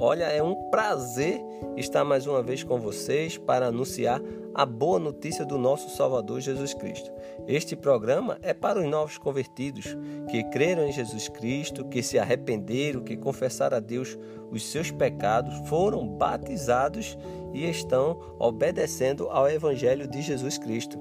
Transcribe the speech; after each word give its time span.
Olha, 0.00 0.26
é 0.26 0.40
um 0.40 0.54
prazer 0.70 1.40
estar 1.76 2.04
mais 2.04 2.24
uma 2.24 2.40
vez 2.40 2.62
com 2.62 2.78
vocês 2.78 3.36
para 3.36 3.66
anunciar 3.66 4.22
a 4.54 4.64
boa 4.64 4.96
notícia 4.96 5.44
do 5.44 5.58
nosso 5.58 5.90
Salvador 5.90 6.40
Jesus 6.40 6.72
Cristo. 6.72 7.10
Este 7.48 7.74
programa 7.74 8.38
é 8.40 8.54
para 8.54 8.78
os 8.78 8.88
novos 8.88 9.18
convertidos 9.18 9.96
que 10.30 10.44
creram 10.50 10.86
em 10.86 10.92
Jesus 10.92 11.28
Cristo, 11.28 11.84
que 11.84 12.00
se 12.00 12.16
arrependeram, 12.16 13.02
que 13.02 13.16
confessaram 13.16 13.76
a 13.76 13.80
Deus 13.80 14.16
os 14.52 14.70
seus 14.70 14.92
pecados, 14.92 15.68
foram 15.68 16.06
batizados 16.06 17.18
e 17.52 17.68
estão 17.68 18.20
obedecendo 18.38 19.28
ao 19.28 19.50
Evangelho 19.50 20.06
de 20.06 20.22
Jesus 20.22 20.58
Cristo. 20.58 20.96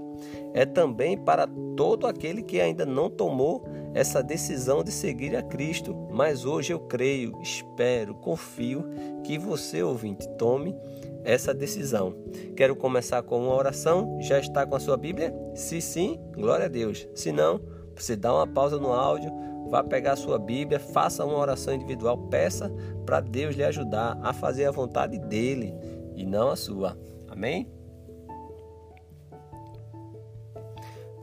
É 0.56 0.66
também 0.66 1.16
para 1.16 1.48
todo 1.76 2.08
aquele 2.08 2.42
que 2.42 2.60
ainda 2.60 2.84
não 2.84 3.12
tomou 3.12 3.64
essa 3.98 4.22
decisão 4.22 4.84
de 4.84 4.92
seguir 4.92 5.36
a 5.36 5.42
Cristo. 5.42 6.08
Mas 6.12 6.46
hoje 6.46 6.72
eu 6.72 6.80
creio, 6.80 7.42
espero, 7.42 8.14
confio 8.14 8.86
que 9.24 9.40
você, 9.40 9.82
ouvinte, 9.82 10.30
tome 10.38 10.76
essa 11.24 11.52
decisão. 11.52 12.16
Quero 12.56 12.76
começar 12.76 13.24
com 13.24 13.46
uma 13.46 13.56
oração. 13.56 14.20
Já 14.22 14.38
está 14.38 14.68
com 14.68 14.76
a 14.76 14.80
sua 14.80 14.98
Bíblia? 14.98 15.34
Se 15.56 15.82
sim, 15.82 16.20
glória 16.34 16.66
a 16.66 16.70
Deus. 16.70 17.08
Se 17.16 17.32
não, 17.32 17.60
você 17.96 18.16
dá 18.16 18.32
uma 18.36 18.46
pausa 18.46 18.78
no 18.78 18.94
áudio, 18.94 19.32
vá 19.68 19.84
pegar 19.84 20.14
a 20.14 20.18
sua 20.18 20.38
Bíblia, 20.38 20.80
faça 20.80 21.26
uma 21.26 21.38
oração 21.38 21.74
individual, 21.74 22.20
peça 22.30 22.72
para 23.04 23.20
Deus 23.20 23.56
lhe 23.56 23.64
ajudar 23.64 24.20
a 24.22 24.32
fazer 24.32 24.66
a 24.66 24.72
vontade 24.72 25.18
dele 25.18 25.74
e 26.16 26.24
não 26.24 26.50
a 26.50 26.56
sua. 26.56 26.96
Amém? 27.28 27.68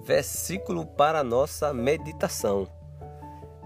Versículo 0.04 0.84
para 0.84 1.20
a 1.20 1.24
nossa 1.24 1.72
meditação. 1.72 2.68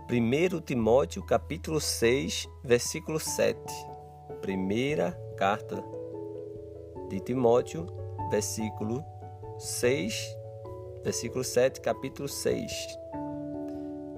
1 0.09 0.61
Timóteo 0.61 1.21
capítulo 1.27 1.81
6, 1.81 2.49
versículo 2.63 3.19
7. 3.19 3.59
Primeira 4.41 5.11
carta 5.37 5.83
de 7.09 7.19
Timóteo, 7.19 7.89
versículo 8.31 9.05
6, 9.59 10.37
versículo 11.03 11.43
7, 11.43 11.81
capítulo 11.81 12.29
6. 12.29 12.73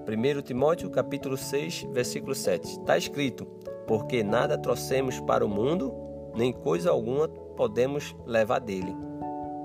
1 0.07 0.43
Timóteo 0.43 0.91
capítulo 0.91 1.39
6, 1.39 1.85
versículo 1.91 2.35
7. 2.35 2.69
Está 2.69 2.99
escrito: 2.99 3.47
Porque 3.87 4.23
nada 4.23 4.59
trouxemos 4.59 5.19
para 5.21 5.43
o 5.43 5.49
mundo, 5.49 5.95
nem 6.37 6.53
coisa 6.53 6.91
alguma 6.91 7.29
podemos 7.29 8.15
levar 8.27 8.59
dele. 8.59 8.95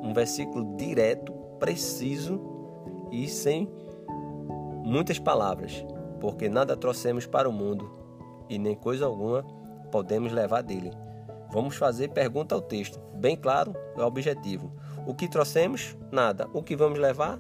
Um 0.02 0.14
versículo 0.14 0.78
direto 0.78 1.35
preciso 1.60 2.40
e 3.12 3.28
sem 3.28 3.70
muitas 4.84 5.20
palavras, 5.20 5.86
porque 6.20 6.50
nada 6.50 6.76
trouxemos 6.76 7.26
para 7.26 7.50
o 7.50 7.54
mundo 7.54 7.90
e 8.50 8.58
nem 8.58 8.76
coisa 8.76 9.06
alguma 9.06 9.44
podemos 9.92 10.32
levar 10.32 10.62
dele. 10.62 10.92
Vamos 11.52 11.76
fazer 11.76 12.10
pergunta 12.10 12.54
ao 12.54 12.62
texto, 12.62 13.00
bem 13.16 13.36
claro, 13.36 13.74
é 13.96 14.02
o 14.02 14.06
objetivo. 14.06 14.72
O 15.06 15.14
que 15.14 15.28
trouxemos? 15.28 15.96
Nada. 16.12 16.50
O 16.52 16.64
que 16.64 16.76
vamos 16.76 17.00
levar? 17.00 17.40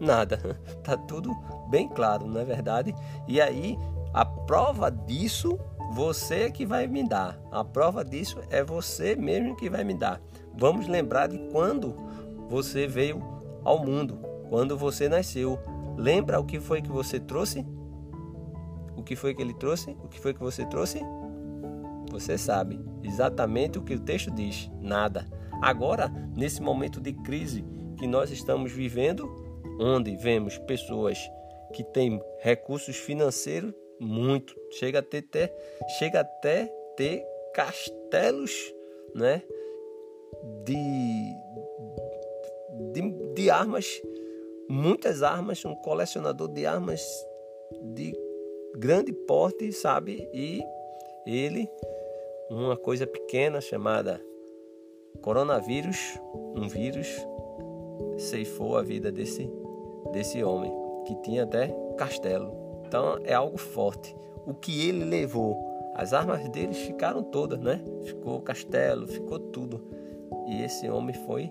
Nada. 0.00 0.38
Tá 0.82 0.96
tudo 0.96 1.30
bem 1.70 1.88
claro, 1.88 2.26
não 2.26 2.40
é 2.40 2.44
verdade? 2.44 2.94
E 3.26 3.40
aí, 3.40 3.78
a 4.12 4.24
prova 4.24 4.90
disso 4.90 5.58
você 5.94 6.50
que 6.50 6.66
vai 6.66 6.86
me 6.86 7.08
dar. 7.08 7.38
A 7.50 7.64
prova 7.64 8.04
disso 8.04 8.40
é 8.50 8.62
você 8.62 9.16
mesmo 9.16 9.56
que 9.56 9.70
vai 9.70 9.84
me 9.84 9.94
dar. 9.94 10.20
Vamos 10.52 10.88
lembrar 10.88 11.28
de 11.28 11.38
quando 11.50 11.94
você 12.48 12.86
veio 12.86 13.22
ao 13.64 13.84
mundo, 13.84 14.18
quando 14.48 14.76
você 14.76 15.08
nasceu. 15.08 15.58
Lembra 15.96 16.40
o 16.40 16.44
que 16.44 16.60
foi 16.60 16.82
que 16.82 16.90
você 16.90 17.18
trouxe? 17.18 17.64
O 18.96 19.02
que 19.02 19.16
foi 19.16 19.34
que 19.34 19.42
ele 19.42 19.54
trouxe? 19.54 19.96
O 20.02 20.08
que 20.08 20.20
foi 20.20 20.34
que 20.34 20.40
você 20.40 20.64
trouxe? 20.66 21.00
Você 22.10 22.38
sabe 22.38 22.80
exatamente 23.02 23.78
o 23.78 23.82
que 23.82 23.94
o 23.94 24.00
texto 24.00 24.30
diz: 24.30 24.70
nada. 24.80 25.26
Agora, 25.62 26.08
nesse 26.36 26.60
momento 26.60 27.00
de 27.00 27.12
crise 27.12 27.64
que 27.96 28.06
nós 28.06 28.30
estamos 28.30 28.72
vivendo, 28.72 29.28
onde 29.80 30.16
vemos 30.16 30.58
pessoas 30.58 31.18
que 31.72 31.82
têm 31.82 32.20
recursos 32.40 32.96
financeiros 32.96 33.72
muito, 34.00 34.54
chega 34.70 34.98
até 34.98 35.22
ter, 35.22 35.52
chega 35.98 36.20
até 36.20 36.66
ter 36.96 37.24
castelos, 37.54 38.52
né, 39.14 39.42
de 40.64 41.32
de, 43.34 43.50
armas, 43.50 44.00
muitas 44.68 45.22
armas, 45.22 45.64
um 45.64 45.74
colecionador 45.74 46.48
de 46.48 46.66
armas 46.66 47.02
de 47.94 48.12
grande 48.76 49.12
porte, 49.12 49.72
sabe? 49.72 50.28
E 50.32 50.62
ele, 51.26 51.68
uma 52.50 52.76
coisa 52.76 53.06
pequena 53.06 53.60
chamada 53.60 54.20
coronavírus, 55.22 56.18
um 56.54 56.68
vírus, 56.68 57.08
ceifou 58.18 58.76
a 58.76 58.82
vida 58.82 59.10
desse, 59.10 59.50
desse 60.12 60.42
homem, 60.42 60.72
que 61.06 61.14
tinha 61.22 61.44
até 61.44 61.68
castelo. 61.96 62.52
Então 62.86 63.18
é 63.24 63.34
algo 63.34 63.58
forte. 63.58 64.14
O 64.46 64.54
que 64.54 64.88
ele 64.88 65.04
levou, 65.04 65.56
as 65.94 66.12
armas 66.12 66.48
deles 66.50 66.76
ficaram 66.78 67.22
todas, 67.22 67.58
né? 67.58 67.82
Ficou 68.04 68.40
castelo, 68.40 69.06
ficou 69.06 69.38
tudo. 69.38 69.80
E 70.48 70.62
esse 70.62 70.88
homem 70.88 71.14
foi 71.14 71.50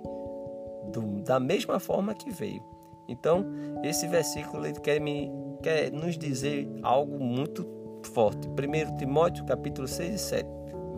do, 0.92 1.22
da 1.22 1.40
mesma 1.40 1.80
forma 1.80 2.14
que 2.14 2.30
veio. 2.30 2.64
Então, 3.08 3.46
esse 3.84 4.08
versículo 4.08 4.66
ele 4.66 4.80
quer, 4.80 5.00
me, 5.00 5.32
quer 5.62 5.92
nos 5.92 6.18
dizer 6.18 6.70
algo 6.82 7.20
muito 7.20 7.68
forte. 8.14 8.48
1 8.48 8.98
Timóteo 8.98 9.46
capítulo 9.46 9.88
6 9.88 10.14
e 10.14 10.18
7. 10.18 10.50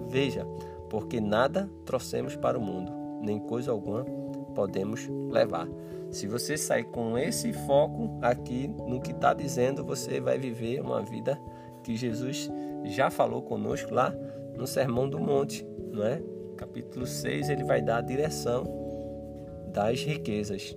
Veja, 0.08 0.46
porque 0.90 1.20
nada 1.20 1.70
trouxemos 1.86 2.36
para 2.36 2.58
o 2.58 2.62
mundo, 2.62 2.92
nem 3.22 3.40
coisa 3.40 3.72
alguma 3.72 4.06
podemos 4.54 5.08
levar. 5.30 5.68
Se 6.12 6.28
você 6.28 6.58
sair 6.58 6.86
com 6.86 7.18
esse 7.18 7.52
foco 7.52 8.18
aqui 8.22 8.68
no 8.88 9.02
que 9.02 9.12
está 9.12 9.34
dizendo, 9.34 9.84
você 9.84 10.22
vai 10.22 10.38
viver 10.38 10.80
uma 10.80 11.02
vida 11.02 11.38
que 11.84 11.96
Jesus 11.96 12.50
já 12.86 13.10
falou 13.10 13.42
conosco 13.42 13.94
lá 13.94 14.16
no 14.56 14.66
Sermão 14.66 15.10
do 15.10 15.20
Monte, 15.20 15.68
não 15.92 16.06
é? 16.06 16.22
Capítulo 16.56 17.06
6, 17.06 17.50
ele 17.50 17.66
vai 17.66 17.82
dar 17.82 17.98
a 17.98 18.02
direção 18.02 18.64
das 19.76 20.02
riquezas. 20.02 20.76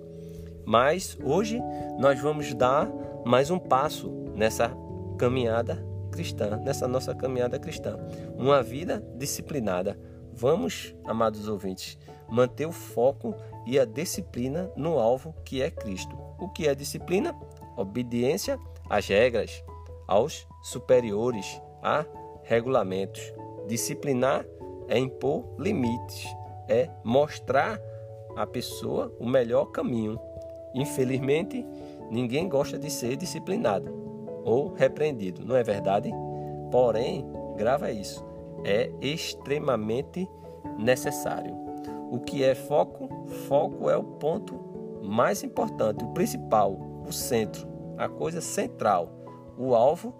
Mas 0.65 1.17
hoje 1.23 1.59
nós 1.97 2.19
vamos 2.19 2.53
dar 2.53 2.91
mais 3.25 3.49
um 3.49 3.57
passo 3.57 4.09
nessa 4.35 4.71
caminhada 5.17 5.83
cristã, 6.11 6.57
nessa 6.57 6.87
nossa 6.87 7.15
caminhada 7.15 7.57
cristã. 7.57 7.97
Uma 8.37 8.61
vida 8.61 9.01
disciplinada. 9.15 9.97
Vamos, 10.33 10.93
amados 11.05 11.47
ouvintes, 11.47 11.97
manter 12.29 12.65
o 12.65 12.71
foco 12.71 13.33
e 13.65 13.79
a 13.79 13.85
disciplina 13.85 14.69
no 14.75 14.99
alvo 14.99 15.33
que 15.45 15.61
é 15.61 15.71
Cristo. 15.71 16.15
O 16.37 16.49
que 16.49 16.67
é 16.67 16.75
disciplina? 16.75 17.33
Obediência 17.77 18.59
às 18.89 19.07
regras, 19.07 19.63
aos 20.07 20.45
superiores, 20.61 21.61
a 21.81 22.05
regulamentos. 22.43 23.21
Disciplinar 23.67 24.45
é 24.87 24.97
impor 24.97 25.45
limites, 25.57 26.25
é 26.67 26.89
mostrar 27.03 27.79
a 28.35 28.45
pessoa 28.45 29.13
o 29.19 29.27
melhor 29.27 29.65
caminho. 29.65 30.19
Infelizmente, 30.73 31.65
ninguém 32.09 32.47
gosta 32.47 32.77
de 32.77 32.89
ser 32.89 33.15
disciplinado 33.15 33.93
ou 34.43 34.73
repreendido, 34.73 35.45
não 35.45 35.55
é 35.55 35.63
verdade? 35.63 36.11
Porém, 36.71 37.25
grava 37.55 37.91
isso, 37.91 38.25
é 38.63 38.91
extremamente 39.01 40.27
necessário. 40.77 41.55
O 42.11 42.19
que 42.19 42.43
é 42.43 42.55
foco? 42.55 43.09
Foco 43.47 43.89
é 43.89 43.97
o 43.97 44.03
ponto 44.03 44.59
mais 45.03 45.43
importante, 45.43 46.03
o 46.03 46.13
principal, 46.13 46.77
o 47.07 47.11
centro, 47.11 47.67
a 47.97 48.07
coisa 48.07 48.41
central. 48.41 49.11
O 49.57 49.75
alvo 49.75 50.13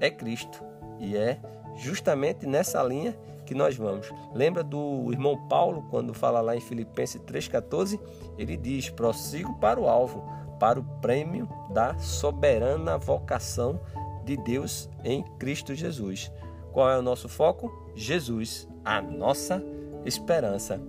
é 0.00 0.10
Cristo 0.10 0.62
e 0.98 1.16
é 1.16 1.38
justamente 1.76 2.46
nessa 2.46 2.82
linha 2.82 3.16
que 3.46 3.54
nós 3.54 3.76
vamos. 3.76 4.12
Lembra 4.34 4.62
do 4.62 5.10
irmão 5.10 5.48
Paulo, 5.48 5.86
quando 5.88 6.12
fala 6.12 6.40
lá 6.40 6.54
em 6.54 6.60
Filipenses 6.60 7.20
3,14? 7.22 7.98
Ele 8.36 8.56
diz: 8.56 8.90
prossigo 8.90 9.54
para 9.54 9.80
o 9.80 9.88
alvo, 9.88 10.22
para 10.58 10.78
o 10.78 10.84
prêmio 11.00 11.48
da 11.70 11.96
soberana 11.98 12.98
vocação 12.98 13.80
de 14.24 14.36
Deus 14.36 14.90
em 15.04 15.22
Cristo 15.38 15.74
Jesus. 15.74 16.30
Qual 16.72 16.90
é 16.90 16.98
o 16.98 17.02
nosso 17.02 17.28
foco? 17.28 17.72
Jesus, 17.94 18.68
a 18.84 19.00
nossa 19.00 19.64
esperança. 20.04 20.80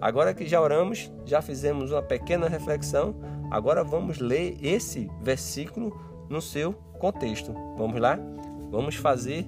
Agora 0.00 0.34
que 0.34 0.46
já 0.46 0.60
oramos, 0.60 1.10
já 1.24 1.40
fizemos 1.40 1.92
uma 1.92 2.02
pequena 2.02 2.48
reflexão, 2.48 3.14
agora 3.50 3.84
vamos 3.84 4.18
ler 4.18 4.56
esse 4.60 5.08
versículo 5.22 5.96
no 6.28 6.42
seu 6.42 6.72
contexto. 6.98 7.54
Vamos 7.76 8.00
lá? 8.00 8.18
Vamos 8.70 8.96
fazer 8.96 9.46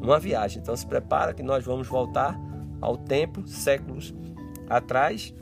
uma 0.00 0.18
viagem. 0.18 0.60
Então 0.60 0.76
se 0.76 0.86
prepara 0.86 1.34
que 1.34 1.42
nós 1.42 1.64
vamos 1.64 1.86
voltar 1.86 2.38
ao 2.80 2.96
tempo, 2.96 3.46
séculos 3.46 4.14
atrás, 4.68 5.34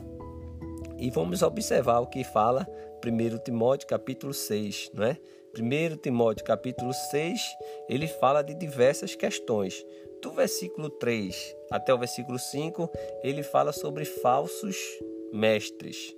e 0.97 1.09
vamos 1.11 1.43
observar 1.43 1.99
o 1.99 2.07
que 2.07 2.23
fala 2.23 2.67
1 3.05 3.37
Timóteo 3.43 3.87
capítulo 3.87 4.33
6, 4.33 4.91
não 4.93 5.03
é? 5.03 5.17
1 5.57 5.97
Timóteo 5.97 6.45
capítulo 6.45 6.91
6, 6.93 7.41
ele 7.89 8.07
fala 8.07 8.41
de 8.41 8.53
diversas 8.53 9.15
questões. 9.15 9.85
Do 10.21 10.31
versículo 10.31 10.89
3 10.89 11.55
até 11.71 11.93
o 11.93 11.97
versículo 11.97 12.39
5, 12.39 12.89
ele 13.23 13.43
fala 13.43 13.71
sobre 13.71 14.05
falsos 14.05 14.75
mestres. 15.31 16.15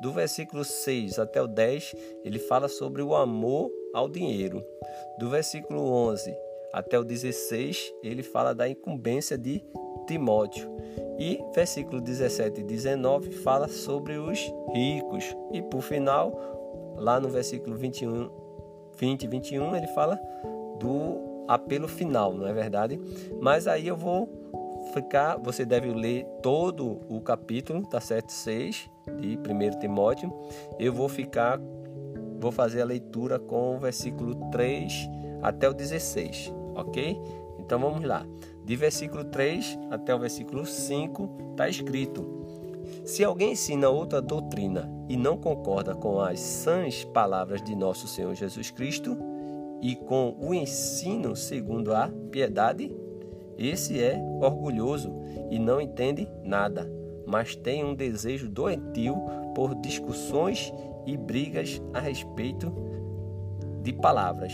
Do 0.00 0.12
versículo 0.12 0.64
6 0.64 1.18
até 1.18 1.42
o 1.42 1.46
10, 1.46 1.94
ele 2.24 2.38
fala 2.38 2.68
sobre 2.68 3.02
o 3.02 3.14
amor 3.14 3.70
ao 3.92 4.08
dinheiro. 4.08 4.64
Do 5.18 5.28
versículo 5.28 5.82
11 5.82 6.34
até 6.72 6.98
o 6.98 7.04
16, 7.04 7.92
ele 8.02 8.22
fala 8.22 8.54
da 8.54 8.68
incumbência 8.68 9.36
de 9.36 9.62
Timóteo. 10.06 10.70
E 11.18 11.38
versículo 11.54 12.00
17 12.00 12.60
e 12.60 12.64
19 12.64 13.30
fala 13.30 13.68
sobre 13.68 14.16
os 14.16 14.38
ricos. 14.72 15.36
E 15.52 15.62
por 15.62 15.82
final, 15.82 16.32
lá 16.96 17.20
no 17.20 17.28
versículo 17.28 17.76
21, 17.76 18.30
20 18.96 19.22
e 19.22 19.26
21, 19.28 19.76
ele 19.76 19.86
fala 19.88 20.18
do 20.80 21.44
apelo 21.46 21.86
final, 21.86 22.32
não 22.32 22.46
é 22.46 22.52
verdade? 22.52 23.00
Mas 23.40 23.66
aí 23.66 23.86
eu 23.86 23.96
vou 23.96 24.28
ficar, 24.94 25.36
você 25.36 25.64
deve 25.64 25.92
ler 25.92 26.24
todo 26.42 27.00
o 27.08 27.20
capítulo, 27.20 27.82
tá 27.86 28.00
certo? 28.00 28.30
6 28.30 28.90
de 29.20 29.38
1 29.38 29.78
Timóteo. 29.78 30.32
Eu 30.78 30.92
vou 30.92 31.08
ficar, 31.08 31.60
vou 32.40 32.50
fazer 32.50 32.82
a 32.82 32.84
leitura 32.84 33.38
com 33.38 33.76
o 33.76 33.78
versículo 33.78 34.34
3 34.50 35.08
até 35.42 35.68
o 35.68 35.74
16, 35.74 36.52
ok? 36.74 37.20
Então 37.58 37.78
vamos 37.78 38.04
lá. 38.04 38.26
De 38.64 38.76
versículo 38.76 39.24
3 39.24 39.78
até 39.90 40.14
o 40.14 40.18
versículo 40.18 40.64
5 40.64 41.50
está 41.50 41.68
escrito: 41.68 42.24
Se 43.04 43.24
alguém 43.24 43.52
ensina 43.52 43.88
outra 43.88 44.22
doutrina 44.22 44.90
e 45.08 45.16
não 45.16 45.36
concorda 45.36 45.94
com 45.94 46.20
as 46.20 46.38
sãs 46.40 47.04
palavras 47.04 47.62
de 47.62 47.74
nosso 47.74 48.06
Senhor 48.06 48.34
Jesus 48.34 48.70
Cristo 48.70 49.16
e 49.80 49.96
com 49.96 50.36
o 50.40 50.54
ensino 50.54 51.34
segundo 51.34 51.92
a 51.94 52.08
piedade, 52.30 52.94
esse 53.58 54.00
é 54.00 54.16
orgulhoso 54.40 55.12
e 55.50 55.58
não 55.58 55.80
entende 55.80 56.28
nada, 56.44 56.90
mas 57.26 57.56
tem 57.56 57.84
um 57.84 57.94
desejo 57.94 58.48
doentio 58.48 59.16
por 59.54 59.74
discussões 59.74 60.72
e 61.04 61.16
brigas 61.16 61.82
a 61.92 62.00
respeito 62.00 62.72
de 63.82 63.92
palavras. 63.92 64.52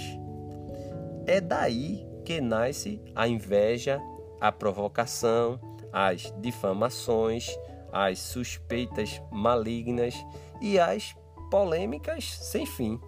É 1.26 1.40
daí 1.40 2.07
que 2.28 2.42
nasce 2.42 3.00
a 3.14 3.26
inveja, 3.26 3.98
a 4.38 4.52
provocação, 4.52 5.58
as 5.90 6.30
difamações, 6.42 7.58
as 7.90 8.18
suspeitas 8.18 9.22
malignas 9.32 10.14
e 10.60 10.78
as 10.78 11.16
polêmicas 11.50 12.34
sem 12.34 12.66
fim, 12.66 13.00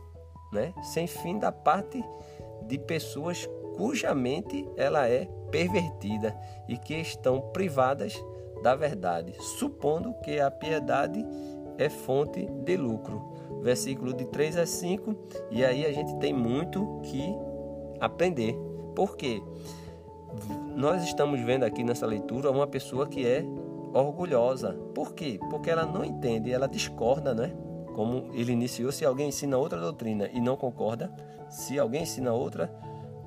né? 0.50 0.72
Sem 0.82 1.06
fim 1.06 1.38
da 1.38 1.52
parte 1.52 2.02
de 2.62 2.78
pessoas 2.78 3.46
cuja 3.76 4.14
mente 4.14 4.66
ela 4.74 5.06
é 5.06 5.26
pervertida 5.50 6.34
e 6.66 6.78
que 6.78 6.94
estão 6.94 7.42
privadas 7.52 8.18
da 8.62 8.74
verdade, 8.74 9.34
supondo 9.58 10.14
que 10.24 10.40
a 10.40 10.50
piedade 10.50 11.22
é 11.76 11.90
fonte 11.90 12.46
de 12.64 12.74
lucro. 12.74 13.20
Versículo 13.60 14.14
de 14.14 14.24
3 14.24 14.56
a 14.56 14.64
5, 14.64 15.14
e 15.50 15.62
aí 15.62 15.84
a 15.84 15.92
gente 15.92 16.16
tem 16.20 16.32
muito 16.32 17.02
que 17.02 17.36
aprender. 18.00 18.69
Por 18.94 19.16
quê? 19.16 19.42
Nós 20.76 21.02
estamos 21.04 21.40
vendo 21.40 21.64
aqui 21.64 21.82
nessa 21.82 22.06
leitura 22.06 22.50
uma 22.50 22.66
pessoa 22.66 23.06
que 23.06 23.26
é 23.26 23.44
orgulhosa. 23.92 24.72
Por 24.94 25.12
quê? 25.14 25.38
Porque 25.50 25.70
ela 25.70 25.84
não 25.84 26.04
entende, 26.04 26.52
ela 26.52 26.68
discorda, 26.68 27.34
né? 27.34 27.52
Como 27.94 28.30
ele 28.32 28.52
iniciou, 28.52 28.92
se 28.92 29.04
alguém 29.04 29.28
ensina 29.28 29.58
outra 29.58 29.78
doutrina 29.80 30.28
e 30.32 30.40
não 30.40 30.56
concorda, 30.56 31.12
se 31.48 31.78
alguém 31.78 32.02
ensina 32.02 32.32
outra 32.32 32.72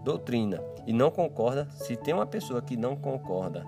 doutrina 0.03 0.61
e 0.87 0.93
não 0.93 1.11
concorda, 1.11 1.67
se 1.71 1.95
tem 1.95 2.13
uma 2.13 2.25
pessoa 2.25 2.61
que 2.61 2.77
não 2.77 2.95
concorda 2.95 3.65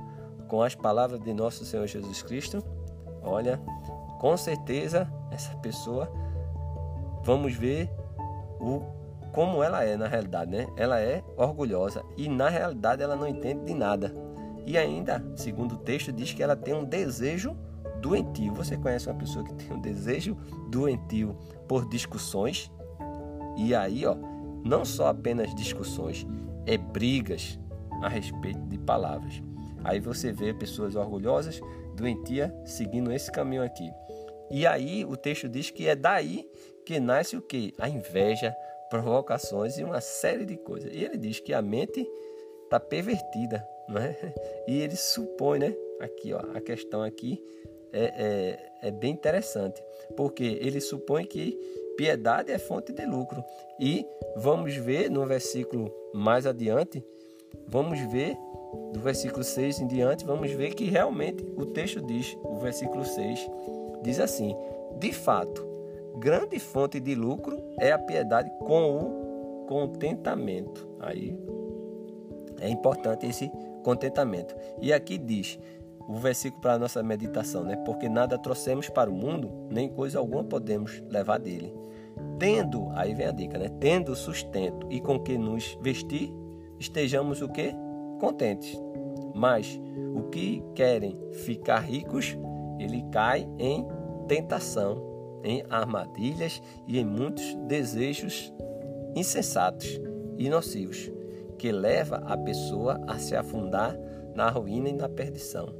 com 0.47 0.62
as 0.62 0.75
palavras 0.75 1.19
de 1.21 1.33
nosso 1.33 1.65
Senhor 1.65 1.86
Jesus 1.88 2.21
Cristo, 2.21 2.63
olha, 3.21 3.59
com 4.19 4.36
certeza 4.38 5.12
essa 5.31 5.56
pessoa 5.57 6.09
vamos 7.24 7.53
ver 7.56 7.89
o 8.59 8.81
como 9.35 9.61
ela 9.61 9.83
é 9.83 9.97
na 9.97 10.07
realidade, 10.07 10.49
né? 10.49 10.65
Ela 10.77 11.01
é 11.01 11.21
orgulhosa 11.35 12.05
e 12.15 12.29
na 12.29 12.47
realidade 12.47 13.03
ela 13.03 13.17
não 13.17 13.27
entende 13.27 13.65
de 13.65 13.73
nada. 13.73 14.15
E 14.65 14.77
ainda, 14.77 15.21
segundo 15.35 15.75
o 15.75 15.77
texto, 15.77 16.09
diz 16.09 16.31
que 16.31 16.41
ela 16.41 16.55
tem 16.55 16.73
um 16.73 16.85
desejo 16.85 17.53
doentio. 18.01 18.53
Você 18.53 18.77
conhece 18.77 19.09
uma 19.09 19.19
pessoa 19.19 19.43
que 19.43 19.53
tem 19.53 19.75
um 19.75 19.81
desejo 19.81 20.37
doentio 20.69 21.35
por 21.67 21.85
discussões? 21.89 22.71
E 23.57 23.75
aí, 23.75 24.05
ó, 24.05 24.15
não 24.63 24.85
só 24.85 25.09
apenas 25.09 25.53
discussões, 25.53 26.25
é 26.65 26.77
brigas 26.77 27.59
a 28.01 28.07
respeito 28.07 28.61
de 28.61 28.77
palavras. 28.77 29.43
Aí 29.83 29.99
você 29.99 30.31
vê 30.31 30.53
pessoas 30.53 30.95
orgulhosas, 30.95 31.59
doentia, 31.93 32.55
seguindo 32.63 33.11
esse 33.11 33.29
caminho 33.29 33.63
aqui. 33.63 33.91
E 34.49 34.65
aí 34.65 35.03
o 35.03 35.17
texto 35.17 35.49
diz 35.49 35.69
que 35.69 35.89
é 35.89 35.95
daí 35.95 36.49
que 36.85 36.99
nasce 37.01 37.35
o 37.35 37.41
que? 37.41 37.73
A 37.79 37.89
inveja, 37.89 38.55
provocações 38.89 39.77
e 39.77 39.83
uma 39.83 40.01
série 40.01 40.45
de 40.45 40.57
coisas. 40.57 40.93
E 40.93 41.03
ele 41.03 41.17
diz 41.17 41.39
que 41.39 41.53
a 41.53 41.61
mente 41.61 42.07
está 42.63 42.79
pervertida, 42.79 43.67
não 43.87 44.01
é? 44.01 44.15
E 44.67 44.79
ele 44.81 44.95
supõe, 44.95 45.59
né? 45.59 45.75
Aqui, 45.99 46.33
ó, 46.33 46.39
a 46.53 46.59
questão 46.59 47.01
aqui 47.01 47.41
é, 47.93 48.59
é, 48.83 48.87
é 48.87 48.91
bem 48.91 49.13
interessante, 49.13 49.81
porque 50.15 50.43
ele 50.43 50.81
supõe 50.81 51.25
que 51.25 51.57
piedade 51.95 52.51
é 52.51 52.57
fonte 52.57 52.91
de 52.91 53.05
lucro. 53.05 53.43
E 53.79 54.05
vamos 54.35 54.75
ver 54.75 55.09
no 55.09 55.25
versículo 55.25 55.93
mais 56.13 56.45
adiante, 56.45 57.03
vamos 57.67 57.99
ver 58.11 58.37
do 58.91 58.99
versículo 58.99 59.43
6 59.43 59.79
em 59.79 59.87
diante, 59.87 60.25
vamos 60.25 60.51
ver 60.51 60.73
que 60.73 60.85
realmente 60.85 61.45
o 61.56 61.65
texto 61.65 62.01
diz, 62.01 62.37
o 62.44 62.56
versículo 62.57 63.06
6 63.06 63.49
diz 64.01 64.19
assim: 64.19 64.56
De 64.99 65.11
fato, 65.13 65.65
grande 66.18 66.60
fonte 66.60 67.00
de 67.00 67.16
lucro 67.16 67.62
é 67.80 67.92
a 67.92 68.00
piedade 68.00 68.50
com 68.60 68.98
o 68.98 69.66
contentamento. 69.68 70.88
Aí 71.00 71.38
é 72.60 72.69
importante 72.69 73.26
esse 73.26 73.52
contentamento. 73.84 74.56
E 74.81 74.94
aqui 74.94 75.18
diz 75.18 75.60
o 76.07 76.16
versículo 76.16 76.62
para 76.62 76.74
a 76.74 76.80
nossa 76.80 77.02
meditação, 77.02 77.64
né? 77.64 77.76
Porque 77.78 78.07
nada 78.07 78.38
trouxemos 78.38 78.90
para 78.90 79.10
o 79.10 79.14
mundo, 79.14 79.52
nem 79.69 79.90
coisa 79.90 80.19
alguma 80.19 80.44
podemos 80.44 81.02
levar 81.10 81.40
dele. 81.40 81.74
Tendo, 82.40 82.90
aí 82.94 83.14
vem 83.14 83.28
a 83.28 83.31
dica, 83.31 83.57
né? 83.57 83.69
Tendo 83.80 84.16
sustento 84.16 84.88
e 84.90 85.00
com 85.02 85.19
que 85.19 85.38
nos 85.38 85.78
vestir, 85.81 86.34
estejamos 86.80 87.42
o 87.42 87.50
que? 87.50 87.74
Contentes. 88.19 88.80
Mas 89.34 89.80
o 90.16 90.24
que 90.30 90.64
querem 90.74 91.19
ficar 91.44 91.80
ricos, 91.80 92.38
ele 92.80 93.04
cai 93.12 93.48
em 93.57 93.86
tentação 94.28 95.15
em 95.45 95.64
armadilhas 95.69 96.61
e 96.87 96.99
em 96.99 97.06
muitos 97.06 97.56
desejos 97.68 98.52
insensatos 99.16 100.02
e 100.37 100.49
nocivos, 100.49 101.09
que 101.57 101.71
leva 101.71 102.18
a 102.25 102.35
pessoa 102.35 102.99
a 103.07 103.18
se 103.18 103.35
afundar 103.35 103.97
na 104.35 104.49
ruína 104.49 104.90
e 104.90 104.94
na 104.94 105.07
perdição. 105.07 105.73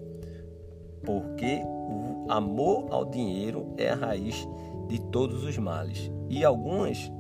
Porque 1.04 1.62
o 1.66 2.32
amor 2.32 2.88
ao 2.92 3.06
dinheiro 3.06 3.74
é 3.78 3.90
a 3.90 3.96
raiz 3.96 4.48
de 4.88 5.00
todos 5.12 5.44
os 5.44 5.58
males. 5.58 6.10
E 6.30 6.46
algumas, 6.46 7.12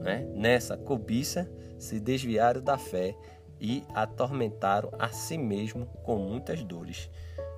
né, 0.00 0.26
nessa 0.34 0.76
cobiça, 0.76 1.50
se 1.78 2.00
desviaram 2.00 2.62
da 2.62 2.78
fé 2.78 3.14
e 3.60 3.84
atormentaram 3.94 4.90
a 4.98 5.08
si 5.08 5.36
mesmo 5.36 5.86
com 6.02 6.16
muitas 6.16 6.64
dores. 6.64 7.10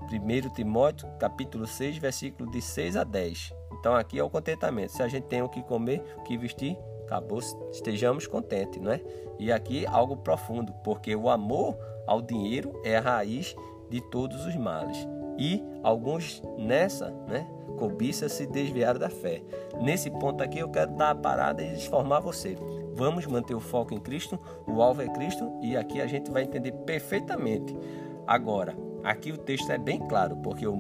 1 0.03 0.53
Timóteo, 0.55 1.09
capítulo 1.19 1.67
6, 1.67 1.97
versículo 1.97 2.50
de 2.50 2.61
6 2.61 2.97
a 2.97 3.05
10. 3.05 3.55
Então 3.78 3.95
aqui 3.95 4.19
é 4.19 4.25
o 4.25 4.31
contentamento. 4.31 4.93
Se 4.93 5.02
a 5.02 5.09
gente 5.09 5.25
tem 5.25 5.43
o 5.43 5.49
que 5.49 5.62
comer, 5.62 6.02
o 6.19 6.23
que 6.23 6.37
vestir, 6.37 6.78
acabou, 7.02 7.40
estejamos 7.71 8.26
contentes, 8.26 8.81
não 8.81 8.93
é? 8.93 9.00
E 9.38 9.52
aqui 9.52 9.87
algo 9.87 10.16
profundo, 10.16 10.73
porque 10.85 11.14
o 11.14 11.28
amor 11.28 11.76
ao 12.07 12.23
dinheiro 12.23 12.81
é 12.85 12.97
a 12.97 13.00
raiz 13.00 13.54
de 13.90 14.00
todos 14.00 14.47
os 14.47 14.57
males. 14.57 14.97
E 15.37 15.62
alguns 15.83 16.40
nessa, 16.57 17.11
né, 17.28 17.47
cobiça 17.76 18.28
se 18.28 18.47
desviaram 18.47 19.00
da 19.00 19.11
fé. 19.11 19.43
Nesse 19.81 20.11
ponto 20.11 20.43
aqui 20.43 20.61
eu 20.61 20.69
quero 20.69 20.93
dar 20.93 21.11
a 21.11 21.14
parada 21.14 21.62
e 21.62 21.71
transformar 21.71 22.21
você. 22.21 22.57
Vamos 22.95 23.26
manter 23.26 23.54
o 23.54 23.61
foco 23.61 23.93
em 23.93 24.00
Cristo, 24.00 24.38
o 24.66 24.81
alvo 24.81 25.02
é 25.02 25.09
Cristo 25.09 25.50
e 25.61 25.76
aqui 25.76 26.00
a 26.00 26.07
gente 26.07 26.31
vai 26.31 26.45
entender 26.45 26.71
perfeitamente. 26.71 27.76
Agora, 28.25 28.76
aqui 29.02 29.33
o 29.33 29.37
texto 29.37 29.71
é 29.71 29.76
bem 29.76 29.99
claro, 30.07 30.37
porque 30.37 30.64
o 30.64 30.75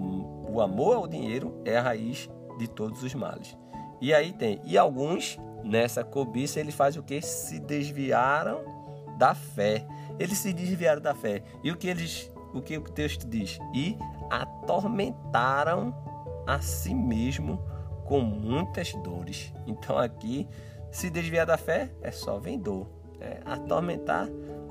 o 0.54 0.60
amor 0.60 0.94
ao 0.94 1.08
dinheiro 1.08 1.60
é 1.64 1.76
a 1.76 1.82
raiz 1.82 2.30
de 2.58 2.68
todos 2.68 3.02
os 3.02 3.14
males. 3.14 3.56
E 4.00 4.12
aí 4.12 4.32
tem, 4.32 4.60
e 4.64 4.76
alguns 4.76 5.38
nessa 5.62 6.04
cobiça 6.04 6.60
ele 6.60 6.72
faz 6.72 6.96
o 6.96 7.02
que? 7.02 7.22
Se 7.22 7.58
desviaram 7.58 8.60
da 9.18 9.34
fé. 9.34 9.86
Eles 10.18 10.38
se 10.38 10.52
desviaram 10.52 11.00
da 11.00 11.14
fé. 11.14 11.42
E 11.62 11.70
o 11.70 11.76
que 11.76 11.88
eles, 11.88 12.30
o 12.52 12.60
que 12.60 12.76
o 12.76 12.82
texto 12.82 13.26
diz? 13.26 13.58
E 13.74 13.96
atormentaram 14.30 15.94
a 16.46 16.60
si 16.60 16.94
mesmo 16.94 17.62
com 18.04 18.20
muitas 18.20 18.92
dores. 18.94 19.52
Então 19.66 19.96
aqui, 19.98 20.46
se 20.90 21.10
desviar 21.10 21.46
da 21.46 21.56
fé 21.56 21.90
é 22.02 22.10
só 22.10 22.38
vem 22.38 22.58
dor. 22.58 22.86
É 23.20 23.40
atormentar 23.44 24.28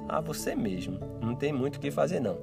a 0.08 0.22
você 0.22 0.56
mesmo. 0.56 1.00
Não 1.22 1.36
tem 1.36 1.52
muito 1.52 1.78
o 1.78 1.80
que 1.80 1.90
fazer 1.90 2.20
não. 2.20 2.38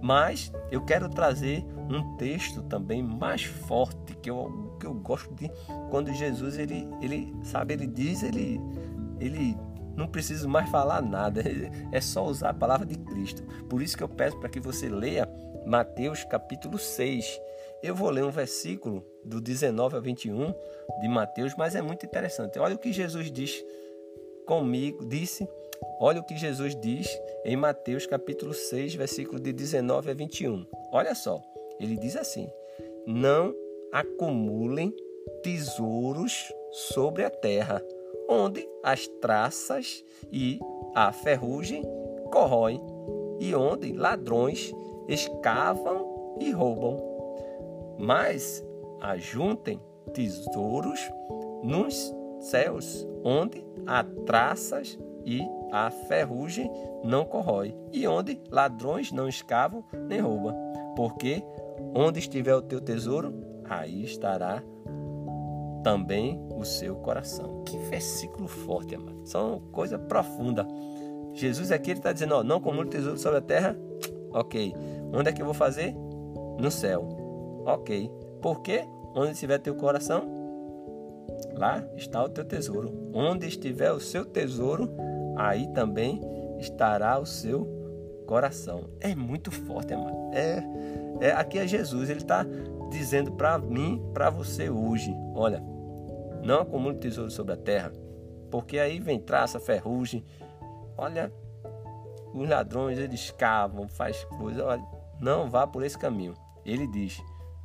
Mas 0.00 0.50
eu 0.70 0.80
quero 0.82 1.08
trazer 1.08 1.64
um 1.90 2.16
texto 2.16 2.62
também 2.62 3.02
mais 3.02 3.44
forte 3.44 4.16
que 4.16 4.30
eu, 4.30 4.69
que 4.80 4.86
eu 4.86 4.94
gosto 4.94 5.32
de 5.34 5.50
quando 5.90 6.12
Jesus 6.12 6.58
ele, 6.58 6.88
ele 7.00 7.32
sabe 7.44 7.74
ele 7.74 7.86
diz 7.86 8.22
ele 8.22 8.60
ele 9.20 9.56
não 9.96 10.08
precisa 10.08 10.48
mais 10.48 10.68
falar 10.70 11.02
nada, 11.02 11.42
é 11.92 12.00
só 12.00 12.24
usar 12.24 12.50
a 12.50 12.54
palavra 12.54 12.86
de 12.86 12.96
Cristo. 12.96 13.42
Por 13.68 13.82
isso 13.82 13.96
que 13.96 14.02
eu 14.02 14.08
peço 14.08 14.38
para 14.38 14.48
que 14.48 14.58
você 14.58 14.88
leia 14.88 15.28
Mateus 15.66 16.24
capítulo 16.24 16.78
6. 16.78 17.40
Eu 17.82 17.94
vou 17.94 18.08
ler 18.08 18.24
um 18.24 18.30
versículo 18.30 19.04
do 19.24 19.40
19 19.40 19.96
ao 19.96 20.02
21 20.02 20.54
de 21.00 21.08
Mateus, 21.08 21.54
mas 21.56 21.74
é 21.74 21.82
muito 21.82 22.06
interessante. 22.06 22.58
Olha 22.58 22.74
o 22.74 22.78
que 22.78 22.92
Jesus 22.92 23.30
diz 23.30 23.62
comigo, 24.46 25.04
disse 25.04 25.46
Olha 25.98 26.20
o 26.20 26.24
que 26.24 26.36
Jesus 26.36 26.74
diz 26.76 27.08
em 27.44 27.56
Mateus 27.56 28.06
capítulo 28.06 28.54
6, 28.54 28.94
versículo 28.94 29.38
de 29.38 29.52
19 29.52 30.10
a 30.10 30.14
21. 30.14 30.66
Olha 30.92 31.14
só, 31.14 31.42
ele 31.78 31.96
diz 31.96 32.16
assim: 32.16 32.48
Não 33.06 33.54
acumulem 33.92 34.94
tesouros 35.42 36.52
sobre 36.70 37.24
a 37.24 37.30
terra, 37.30 37.82
onde 38.28 38.66
as 38.82 39.06
traças 39.20 40.04
e 40.30 40.60
a 40.94 41.12
ferrugem 41.12 41.82
corroem, 42.30 42.80
e 43.40 43.54
onde 43.54 43.92
ladrões 43.92 44.72
escavam 45.08 46.36
e 46.40 46.50
roubam. 46.50 46.96
Mas 47.98 48.64
ajuntem 49.00 49.80
tesouros 50.12 51.00
nos 51.62 52.14
céus, 52.40 53.06
onde 53.24 53.64
há 53.86 54.04
traças 54.24 54.98
e 55.24 55.42
a 55.72 55.90
ferrugem 55.90 56.70
não 57.04 57.24
corrói, 57.24 57.76
e 57.92 58.06
onde 58.06 58.40
ladrões 58.50 59.12
não 59.12 59.28
escavam 59.28 59.84
nem 60.08 60.20
roubam. 60.20 60.54
Porque 60.96 61.42
onde 61.94 62.18
estiver 62.18 62.54
o 62.54 62.62
teu 62.62 62.80
tesouro, 62.80 63.32
aí 63.70 64.04
estará 64.04 64.62
também 65.82 66.44
o 66.54 66.64
seu 66.64 66.96
coração. 66.96 67.62
Que 67.64 67.78
versículo 67.78 68.48
forte, 68.48 68.94
amado. 68.94 69.20
São 69.24 69.60
coisa 69.72 69.98
profunda. 69.98 70.66
Jesus 71.32 71.70
aqui 71.70 71.92
está 71.92 72.12
dizendo: 72.12 72.34
ó, 72.34 72.42
não 72.42 72.56
acumule 72.56 72.90
tesouro 72.90 73.18
sobre 73.18 73.38
a 73.38 73.42
terra. 73.42 73.76
Ok. 74.32 74.74
Onde 75.12 75.30
é 75.30 75.32
que 75.32 75.40
eu 75.40 75.46
vou 75.46 75.54
fazer? 75.54 75.94
No 76.58 76.70
céu. 76.70 77.08
Ok. 77.64 78.10
Por 78.42 78.60
quê? 78.60 78.84
Onde 79.14 79.32
estiver 79.32 79.58
teu 79.58 79.74
coração, 79.74 80.22
lá 81.54 81.84
está 81.96 82.22
o 82.22 82.28
teu 82.28 82.44
tesouro. 82.44 83.10
Onde 83.12 83.46
estiver 83.46 83.92
o 83.92 84.00
seu 84.00 84.24
tesouro, 84.24 84.88
aí 85.36 85.66
também 85.72 86.20
estará 86.58 87.18
o 87.18 87.26
seu 87.26 87.66
coração. 88.26 88.88
É 89.00 89.14
muito 89.14 89.50
forte, 89.50 89.92
amado. 89.92 90.16
É, 90.32 90.62
é 91.20 91.32
aqui 91.32 91.58
é 91.58 91.66
Jesus, 91.66 92.08
ele 92.08 92.20
está 92.20 92.46
dizendo 92.90 93.32
para 93.32 93.58
mim, 93.58 94.02
para 94.12 94.28
você 94.28 94.68
hoje, 94.68 95.14
olha, 95.34 95.62
não 96.42 96.62
acumule 96.62 96.98
tesouro 96.98 97.30
sobre 97.30 97.54
a 97.54 97.56
terra, 97.56 97.92
porque 98.50 98.78
aí 98.78 98.98
vem 98.98 99.20
traça, 99.20 99.60
ferrugem. 99.60 100.24
Olha, 100.98 101.32
os 102.34 102.48
ladrões 102.48 102.98
eles 102.98 103.30
cavam, 103.30 103.88
faz 103.88 104.24
coisa, 104.24 104.64
olha, 104.64 104.84
não 105.20 105.48
vá 105.48 105.66
por 105.66 105.82
esse 105.82 105.98
caminho. 105.98 106.34
Ele 106.64 106.86
diz: 106.86 107.22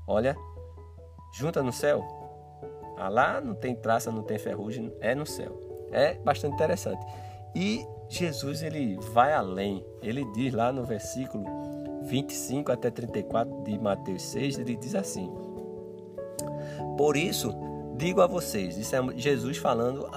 "Olha, 0.08 0.36
junta 1.34 1.62
no 1.62 1.72
céu. 1.72 2.04
Ah, 2.98 3.10
lá 3.10 3.42
não 3.42 3.56
tem 3.56 3.76
traça, 3.76 4.12
não 4.12 4.24
tem 4.24 4.38
ferrugem, 4.38 4.94
é 5.02 5.14
no 5.14 5.26
céu." 5.26 5.60
É 5.92 6.16
bastante 6.16 6.54
interessante. 6.54 7.06
E 7.56 7.86
Jesus 8.10 8.62
ele 8.62 8.98
vai 9.14 9.34
além. 9.34 9.86
Ele 10.02 10.26
diz 10.34 10.54
lá 10.54 10.72
no 10.72 10.84
versículo 10.84 11.46
25 12.06 12.72
até 12.72 12.90
34 12.90 13.64
de 13.64 13.78
Mateus 13.78 14.22
6, 14.24 14.60
ele 14.60 14.76
diz 14.76 14.96
assim: 14.96 15.32
Por 16.98 17.18
isso 17.18 17.54
digo 17.98 18.22
a 18.22 18.28
vocês, 18.28 18.78
isso 18.78 18.96
é 18.96 19.00
Jesus 19.16 19.58
falando 19.58 20.08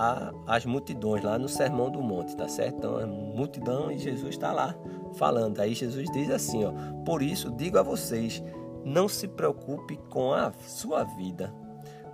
às 0.47 0.67
multidões 0.67 1.23
lá 1.23 1.39
no 1.39 1.49
Sermão 1.49 1.91
do 1.91 2.03
Monte, 2.03 2.37
tá 2.37 2.49
certo? 2.49 2.79
Então, 2.79 3.01
é 3.01 3.07
multidão 3.07 3.91
e 3.91 3.99
Jesus 3.99 4.31
está 4.31 4.53
lá 4.53 4.77
falando. 5.15 5.61
Aí 5.61 5.75
Jesus 5.75 6.11
diz 6.13 6.31
assim, 6.31 6.65
ó: 6.65 6.73
Por 7.05 7.23
isso 7.23 7.51
digo 7.51 7.79
a 7.79 7.83
vocês, 7.83 8.43
não 8.85 9.09
se 9.09 9.29
preocupe 9.29 9.97
com 10.11 10.33
a 10.33 10.53
sua 10.67 11.05
vida, 11.05 11.55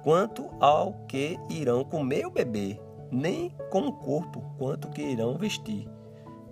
quanto 0.03 0.49
ao 0.61 0.93
que 1.09 1.39
irão 1.49 1.85
comer 1.85 2.27
ou 2.27 2.31
beber 2.31 2.81
nem 3.15 3.55
com 3.71 3.87
o 3.87 3.93
corpo 3.93 4.43
quanto 4.59 4.89
que 4.89 5.03
irão 5.03 5.39
vestir. 5.39 5.89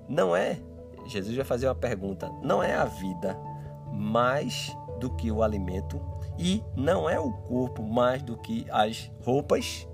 Não 0.09 0.35
é, 0.35 0.61
Jesus 1.07 1.35
vai 1.37 1.45
fazer 1.45 1.67
uma 1.67 1.75
pergunta, 1.75 2.31
não 2.43 2.63
é 2.63 2.75
a 2.75 2.85
vida 2.85 3.39
mais 3.93 4.75
do 4.99 5.11
que 5.11 5.31
o 5.31 5.43
alimento 5.43 6.01
e 6.39 6.63
não 6.77 7.09
é 7.09 7.19
o 7.19 7.33
corpo 7.33 7.83
mais 7.83 8.23
do 8.23 8.37
que 8.37 8.67
as 8.71 9.11
roupas. 9.25 9.89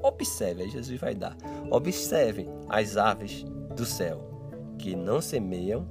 Observe, 0.00 0.62
aí 0.62 0.70
Jesus 0.70 0.98
vai 1.00 1.14
dar. 1.14 1.36
Observem 1.70 2.48
as 2.68 2.96
aves 2.96 3.44
do 3.74 3.84
céu, 3.84 4.20
que 4.78 4.94
não 4.94 5.20
semeiam, 5.20 5.86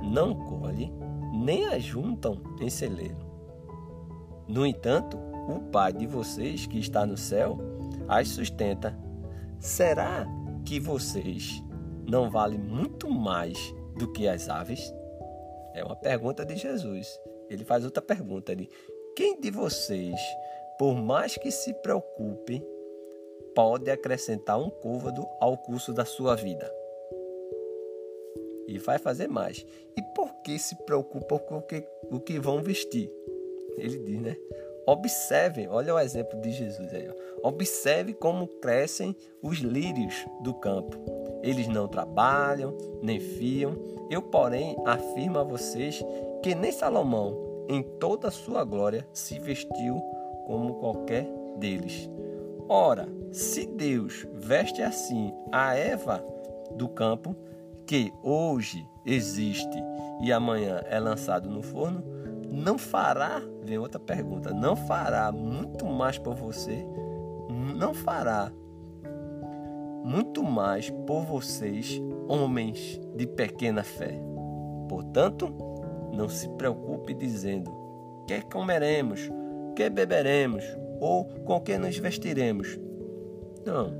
não 0.00 0.34
colhem, 0.34 0.92
nem 1.32 1.66
ajuntam 1.66 2.40
em 2.60 2.70
celeiro. 2.70 3.18
No 4.48 4.66
entanto, 4.66 5.18
o 5.48 5.60
Pai 5.70 5.92
de 5.92 6.06
vocês 6.06 6.66
que 6.66 6.78
está 6.78 7.06
no 7.06 7.16
céu 7.16 7.58
as 8.08 8.28
sustenta 8.28 8.98
Será 9.60 10.26
que 10.64 10.80
vocês 10.80 11.62
não 12.08 12.30
valem 12.30 12.58
muito 12.58 13.10
mais 13.10 13.74
do 14.00 14.10
que 14.12 14.26
as 14.26 14.48
aves? 14.48 14.92
É 15.74 15.84
uma 15.84 15.94
pergunta 15.94 16.44
de 16.44 16.56
Jesus. 16.56 17.20
Ele 17.50 17.64
faz 17.64 17.84
outra 17.84 18.02
pergunta 18.02 18.50
ali. 18.50 18.68
Quem 19.14 19.38
de 19.38 19.50
vocês, 19.50 20.18
por 20.78 20.94
mais 20.94 21.36
que 21.36 21.50
se 21.50 21.74
preocupe, 21.74 22.64
pode 23.54 23.90
acrescentar 23.90 24.58
um 24.58 24.70
côvado 24.70 25.26
ao 25.38 25.58
curso 25.58 25.92
da 25.92 26.06
sua 26.06 26.34
vida? 26.34 26.72
E 28.66 28.78
vai 28.78 28.98
fazer 28.98 29.28
mais. 29.28 29.66
E 29.96 30.02
por 30.14 30.32
que 30.42 30.58
se 30.58 30.74
preocupa 30.84 31.38
com 31.38 31.58
o 31.58 31.62
que, 31.62 31.84
o 32.10 32.18
que 32.18 32.38
vão 32.38 32.62
vestir? 32.62 33.12
Ele 33.76 33.98
diz, 33.98 34.20
né? 34.20 34.36
Observem, 34.86 35.68
olha 35.68 35.94
o 35.94 35.98
exemplo 35.98 36.40
de 36.40 36.50
Jesus 36.52 36.94
aí. 36.94 37.08
Observe 37.42 38.14
como 38.14 38.48
crescem 38.48 39.14
os 39.42 39.58
lírios 39.58 40.26
do 40.42 40.54
campo. 40.54 40.98
Eles 41.42 41.68
não 41.68 41.88
trabalham, 41.88 42.76
nem 43.02 43.20
fiam. 43.20 43.89
Eu, 44.10 44.20
porém, 44.20 44.76
afirmo 44.84 45.38
a 45.38 45.44
vocês 45.44 46.04
que 46.42 46.54
nem 46.54 46.72
Salomão, 46.72 47.64
em 47.68 47.80
toda 47.80 48.26
a 48.26 48.32
sua 48.32 48.64
glória, 48.64 49.06
se 49.12 49.38
vestiu 49.38 50.02
como 50.46 50.74
qualquer 50.74 51.26
deles. 51.56 52.10
Ora, 52.68 53.08
se 53.30 53.66
Deus 53.66 54.26
veste 54.34 54.82
assim 54.82 55.32
a 55.52 55.76
Eva 55.76 56.24
do 56.72 56.88
campo, 56.88 57.36
que 57.86 58.12
hoje 58.22 58.84
existe 59.06 59.76
e 60.20 60.32
amanhã 60.32 60.80
é 60.86 60.98
lançado 60.98 61.48
no 61.48 61.62
forno, 61.62 62.02
não 62.50 62.76
fará, 62.76 63.40
vem 63.62 63.78
outra 63.78 64.00
pergunta, 64.00 64.52
não 64.52 64.74
fará 64.74 65.30
muito 65.30 65.86
mais 65.86 66.18
por 66.18 66.34
você, 66.34 66.84
não 67.76 67.94
fará 67.94 68.52
muito 70.04 70.42
mais 70.42 70.90
por 70.90 71.24
vocês, 71.24 72.00
homens 72.28 73.00
de 73.16 73.26
pequena 73.26 73.82
fé. 73.82 74.20
Portanto, 74.88 75.54
não 76.12 76.28
se 76.28 76.48
preocupe 76.50 77.14
dizendo: 77.14 77.70
que 78.26 78.40
comeremos, 78.42 79.30
que 79.74 79.88
beberemos 79.88 80.64
ou 81.00 81.24
com 81.44 81.60
que 81.60 81.76
nos 81.78 81.96
vestiremos. 81.98 82.78
Não, 83.64 83.92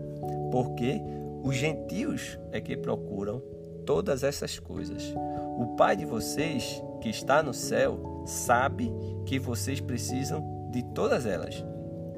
porque 0.51 1.01
os 1.43 1.57
gentios 1.57 2.39
é 2.53 2.61
que 2.61 2.77
procuram 2.77 3.43
todas 3.87 4.23
essas 4.23 4.59
coisas. 4.59 5.15
O 5.59 5.75
Pai 5.77 5.97
de 5.97 6.05
vocês, 6.05 6.83
que 7.01 7.09
está 7.09 7.43
no 7.43 7.55
céu, 7.55 8.23
sabe 8.27 8.93
que 9.27 9.39
vocês 9.39 9.81
precisam 9.81 10.69
de 10.71 10.83
todas 10.95 11.27
elas. 11.27 11.65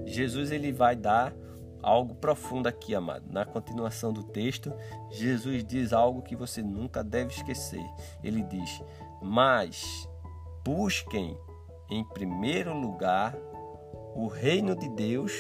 Jesus 0.05 0.51
ele 0.51 0.73
vai 0.73 0.97
dar 0.97 1.35
algo 1.83 2.15
profundo 2.15 2.69
aqui, 2.69 2.95
amado. 2.95 3.27
Na 3.31 3.45
continuação 3.45 4.13
do 4.13 4.23
texto, 4.23 4.73
Jesus 5.11 5.65
diz 5.65 5.93
algo 5.93 6.23
que 6.23 6.37
você 6.37 6.63
nunca 6.63 7.03
deve 7.03 7.33
esquecer. 7.33 7.85
Ele 8.23 8.43
diz: 8.43 8.83
"Mas 9.21 10.09
busquem 10.65 11.37
em 11.91 12.05
primeiro 12.05 12.73
lugar 12.73 13.37
o 14.15 14.27
reino 14.27 14.77
de 14.77 14.89
Deus 14.89 15.33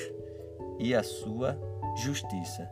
e 0.78 0.94
a 0.94 1.02
sua 1.02 1.58
justiça, 1.96 2.68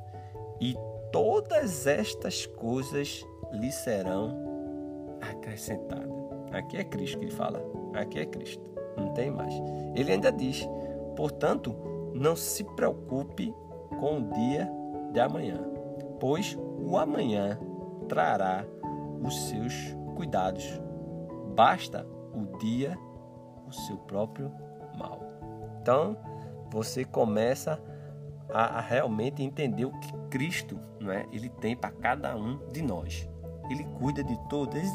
e 0.60 0.74
todas 1.12 1.86
estas 1.86 2.46
coisas 2.46 3.24
lhe 3.52 3.70
serão 3.70 5.18
acrescentadas. 5.20 6.10
Aqui 6.52 6.76
é 6.76 6.84
Cristo 6.84 7.18
que 7.18 7.26
ele 7.26 7.32
fala, 7.32 7.62
aqui 7.94 8.18
é 8.18 8.26
Cristo, 8.26 8.62
não 8.96 9.12
tem 9.14 9.30
mais. 9.30 9.52
Ele 9.94 10.12
ainda 10.12 10.32
diz: 10.32 10.66
portanto, 11.16 11.74
não 12.14 12.36
se 12.36 12.64
preocupe 12.64 13.54
com 13.98 14.18
o 14.18 14.32
dia 14.32 14.70
de 15.12 15.20
amanhã, 15.20 15.60
pois 16.18 16.56
o 16.56 16.96
amanhã 16.96 17.58
trará 18.08 18.64
os 19.22 19.48
seus 19.48 19.74
cuidados. 20.16 20.80
Basta 21.54 22.06
o 22.32 22.58
dia 22.58 22.98
o 23.66 23.72
seu 23.72 23.96
próprio 23.96 24.50
mal. 24.96 25.20
Então, 25.80 26.16
você 26.70 27.04
começa 27.04 27.80
a, 28.52 28.78
a 28.78 28.80
realmente 28.80 29.42
entender 29.42 29.84
o 29.84 29.92
que 30.00 30.12
Cristo, 30.30 30.78
não 31.00 31.12
é? 31.12 31.26
Ele 31.32 31.48
tem 31.48 31.76
para 31.76 31.90
cada 31.90 32.36
um 32.36 32.58
de 32.72 32.82
nós. 32.82 33.28
Ele 33.70 33.84
cuida 33.98 34.24
de 34.24 34.36
tudo, 34.48 34.76
ele, 34.76 34.88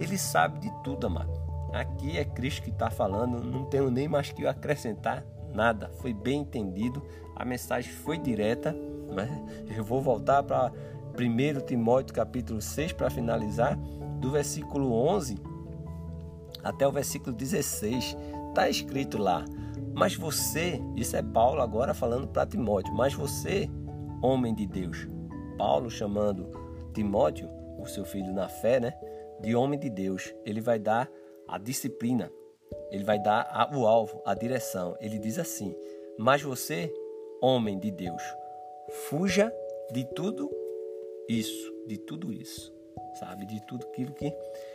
ele 0.00 0.18
sabe 0.18 0.58
de 0.60 0.70
tudo, 0.82 1.06
amado. 1.06 1.32
Aqui 1.72 2.18
é 2.18 2.24
Cristo 2.24 2.62
que 2.62 2.70
está 2.70 2.90
falando, 2.90 3.42
não 3.42 3.64
tenho 3.66 3.90
nem 3.90 4.08
mais 4.08 4.32
que 4.32 4.46
acrescentar 4.46 5.24
nada. 5.54 5.90
Foi 6.00 6.12
bem 6.12 6.40
entendido, 6.40 7.02
a 7.34 7.44
mensagem 7.44 7.92
foi 7.92 8.18
direta. 8.18 8.76
Mas 9.14 9.30
eu 9.76 9.84
vou 9.84 10.00
voltar 10.00 10.42
para 10.42 10.72
1 11.18 11.66
Timóteo 11.66 12.14
capítulo 12.14 12.60
6 12.60 12.92
para 12.92 13.08
finalizar, 13.08 13.76
do 14.20 14.30
versículo 14.30 14.92
11 14.92 15.38
até 16.66 16.86
o 16.86 16.92
versículo 16.92 17.34
16. 17.34 18.16
Está 18.48 18.68
escrito 18.68 19.18
lá: 19.18 19.44
Mas 19.94 20.14
você, 20.14 20.80
isso 20.96 21.16
é 21.16 21.22
Paulo 21.22 21.60
agora 21.60 21.94
falando 21.94 22.26
para 22.26 22.46
Timóteo, 22.46 22.92
mas 22.94 23.14
você, 23.14 23.70
homem 24.22 24.54
de 24.54 24.66
Deus, 24.66 25.06
Paulo 25.56 25.90
chamando 25.90 26.50
Timóteo, 26.92 27.48
o 27.78 27.86
seu 27.86 28.04
filho 28.04 28.32
na 28.32 28.48
fé, 28.48 28.80
né, 28.80 28.92
de 29.40 29.54
homem 29.54 29.78
de 29.78 29.88
Deus, 29.88 30.34
ele 30.44 30.60
vai 30.60 30.78
dar 30.78 31.08
a 31.46 31.58
disciplina, 31.58 32.30
ele 32.90 33.04
vai 33.04 33.18
dar 33.18 33.70
o 33.74 33.86
alvo, 33.86 34.22
a 34.24 34.34
direção. 34.34 34.96
Ele 35.00 35.18
diz 35.18 35.38
assim: 35.38 35.74
Mas 36.18 36.42
você, 36.42 36.92
homem 37.40 37.78
de 37.78 37.90
Deus, 37.90 38.22
fuja 39.08 39.52
de 39.92 40.04
tudo 40.04 40.50
isso, 41.28 41.72
de 41.86 41.98
tudo 41.98 42.32
isso, 42.32 42.72
sabe? 43.18 43.46
De 43.46 43.60
tudo 43.66 43.86
aquilo 43.86 44.12
que 44.12 44.32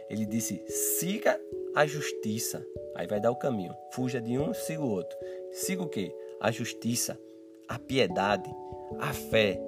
ele 0.09 0.25
disse: 0.25 0.63
siga 0.67 1.39
a 1.75 1.85
justiça. 1.85 2.65
Aí 2.95 3.07
vai 3.07 3.19
dar 3.19 3.31
o 3.31 3.35
caminho. 3.35 3.73
Fuja 3.91 4.21
de 4.21 4.37
um, 4.37 4.53
siga 4.53 4.81
o 4.81 4.89
outro. 4.89 5.17
Siga 5.51 5.83
o 5.83 5.89
que? 5.89 6.13
A 6.39 6.51
justiça, 6.51 7.17
a 7.67 7.79
piedade, 7.79 8.53
a 8.99 9.13
fé, 9.13 9.59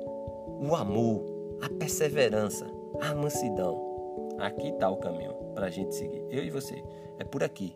o 0.60 0.76
amor, 0.76 1.58
a 1.62 1.70
perseverança, 1.70 2.66
a 3.00 3.16
mansidão. 3.16 3.94
Aqui 4.40 4.70
está 4.70 4.90
o 4.90 4.98
caminho 4.98 5.34
para 5.54 5.68
a 5.68 5.70
gente 5.70 5.96
seguir. 5.96 6.26
Eu 6.30 6.44
e 6.44 6.50
você. 6.50 6.84
É 7.20 7.24
por 7.24 7.44
aqui. 7.44 7.76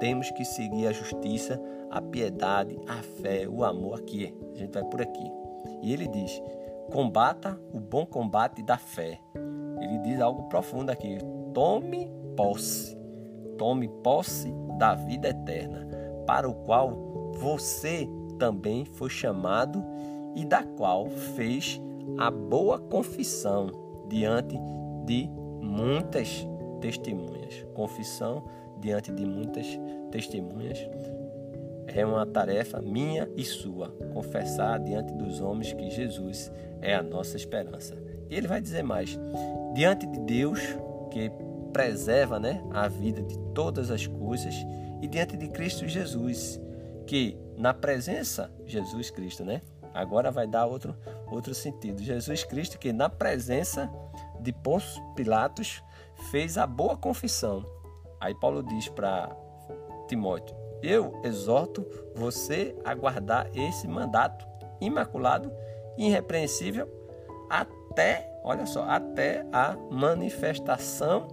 Temos 0.00 0.30
que 0.30 0.44
seguir 0.44 0.86
a 0.86 0.92
justiça, 0.92 1.60
a 1.90 2.00
piedade, 2.00 2.78
a 2.86 3.02
fé, 3.22 3.46
o 3.48 3.64
amor. 3.64 4.00
Aqui. 4.00 4.34
A 4.54 4.58
gente 4.58 4.72
vai 4.72 4.84
por 4.84 5.00
aqui. 5.00 5.30
E 5.82 5.92
ele 5.92 6.08
diz: 6.08 6.42
combata 6.92 7.58
o 7.72 7.80
bom 7.80 8.04
combate 8.04 8.62
da 8.62 8.76
fé. 8.76 9.20
Ele 9.80 9.98
diz 9.98 10.20
algo 10.20 10.44
profundo 10.44 10.90
aqui: 10.90 11.18
tome 11.52 12.10
posse, 12.36 12.96
tome 13.58 13.88
posse 14.02 14.52
da 14.78 14.94
vida 14.94 15.28
eterna, 15.28 15.86
para 16.26 16.48
o 16.48 16.54
qual 16.54 16.90
você 17.34 18.08
também 18.38 18.84
foi 18.84 19.10
chamado 19.10 19.84
e 20.34 20.44
da 20.44 20.62
qual 20.62 21.06
fez 21.06 21.80
a 22.18 22.30
boa 22.30 22.78
confissão 22.78 23.70
diante 24.08 24.58
de 25.04 25.28
muitas 25.60 26.46
testemunhas. 26.80 27.64
Confissão 27.74 28.44
diante 28.84 29.10
de 29.10 29.24
muitas 29.24 29.66
testemunhas 30.12 30.78
é 31.86 32.04
uma 32.04 32.26
tarefa 32.26 32.82
minha 32.82 33.28
e 33.34 33.42
sua, 33.42 33.88
confessar 34.12 34.78
diante 34.80 35.12
dos 35.14 35.40
homens 35.40 35.72
que 35.72 35.90
Jesus 35.90 36.52
é 36.82 36.94
a 36.94 37.02
nossa 37.02 37.36
esperança. 37.36 37.96
E 38.28 38.34
ele 38.34 38.46
vai 38.46 38.60
dizer 38.60 38.82
mais: 38.82 39.18
diante 39.74 40.06
de 40.06 40.20
Deus, 40.20 40.60
que 41.10 41.30
preserva 41.72 42.38
né, 42.38 42.62
a 42.72 42.86
vida 42.86 43.22
de 43.22 43.38
todas 43.54 43.90
as 43.90 44.06
coisas, 44.06 44.54
e 45.00 45.08
diante 45.08 45.36
de 45.36 45.48
Cristo 45.48 45.88
Jesus, 45.88 46.60
que 47.06 47.38
na 47.56 47.72
presença, 47.72 48.52
Jesus 48.66 49.10
Cristo, 49.10 49.44
né? 49.44 49.62
Agora 49.94 50.30
vai 50.30 50.46
dar 50.46 50.66
outro, 50.66 50.96
outro 51.30 51.54
sentido. 51.54 52.02
Jesus 52.02 52.42
Cristo, 52.42 52.78
que 52.78 52.92
na 52.92 53.08
presença 53.08 53.90
de 54.40 54.52
Pôncio 54.52 55.00
Pilatos, 55.14 55.82
fez 56.30 56.58
a 56.58 56.66
boa 56.66 56.96
confissão. 56.96 57.73
Aí 58.24 58.34
Paulo 58.34 58.62
diz 58.62 58.88
para 58.88 59.36
Timóteo: 60.08 60.56
eu 60.82 61.20
exorto 61.22 61.86
você 62.14 62.74
a 62.82 62.94
guardar 62.94 63.50
esse 63.54 63.86
mandato 63.86 64.46
imaculado 64.80 65.52
irrepreensível 65.98 66.88
até, 67.50 68.40
olha 68.42 68.64
só, 68.64 68.84
até 68.84 69.46
a 69.52 69.76
manifestação 69.90 71.28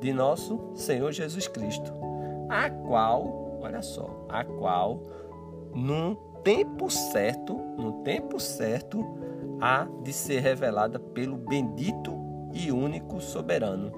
de 0.00 0.14
nosso 0.14 0.70
Senhor 0.74 1.12
Jesus 1.12 1.46
Cristo, 1.46 1.92
a 2.48 2.70
qual, 2.70 3.58
olha 3.60 3.82
só, 3.82 4.24
a 4.26 4.42
qual 4.42 5.02
num 5.74 6.14
tempo 6.42 6.88
certo, 6.88 7.54
no 7.76 8.02
tempo 8.02 8.40
certo, 8.40 9.04
há 9.60 9.86
de 10.02 10.12
ser 10.12 10.40
revelada 10.40 10.98
pelo 10.98 11.36
bendito 11.36 12.18
e 12.54 12.72
único 12.72 13.20
soberano. 13.20 13.92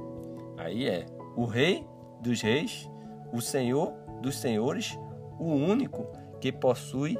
Aí 0.58 0.88
é 0.88 1.06
o 1.36 1.44
Rei 1.44 1.86
dos 2.22 2.40
Reis, 2.40 2.88
o 3.32 3.40
Senhor 3.40 4.02
dos 4.22 4.38
senhores, 4.38 4.98
o 5.38 5.46
único 5.46 6.06
que 6.40 6.52
possui 6.52 7.18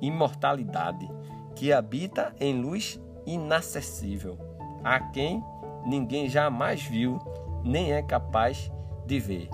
imortalidade, 0.00 1.10
que 1.56 1.72
habita 1.72 2.34
em 2.38 2.60
luz 2.60 3.00
inacessível, 3.26 4.38
a 4.84 5.00
quem 5.00 5.42
ninguém 5.86 6.28
jamais 6.28 6.82
viu, 6.82 7.18
nem 7.64 7.92
é 7.92 8.02
capaz 8.02 8.70
de 9.06 9.18
ver. 9.18 9.48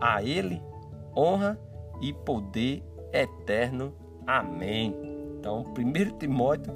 A 0.00 0.22
ele 0.22 0.62
honra 1.16 1.58
e 2.00 2.12
poder 2.12 2.82
eterno. 3.12 3.92
Amém. 4.26 4.94
Então, 5.38 5.64
1 5.76 6.18
Timóteo, 6.18 6.72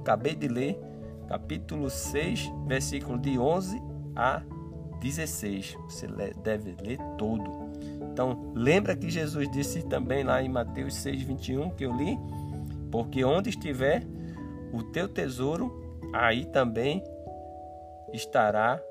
acabei 0.00 0.34
de 0.34 0.48
ler, 0.48 0.78
capítulo 1.26 1.90
6, 1.90 2.52
versículo 2.66 3.18
de 3.18 3.38
11 3.38 3.80
a 4.14 4.42
16. 5.00 5.76
Você 5.88 6.06
deve 6.42 6.76
ler 6.82 6.98
todo. 7.16 7.68
Então, 8.12 8.52
lembra 8.54 8.96
que 8.96 9.10
Jesus 9.10 9.50
disse 9.50 9.82
também 9.82 10.24
lá 10.24 10.42
em 10.42 10.48
Mateus 10.48 10.94
6:21 10.94 11.70
que 11.74 11.84
eu 11.84 11.94
li, 11.94 12.18
porque 12.90 13.24
onde 13.24 13.50
estiver 13.50 14.04
o 14.72 14.82
teu 14.82 15.08
tesouro, 15.08 15.72
aí 16.12 16.44
também 16.46 17.02
estará 18.12 18.82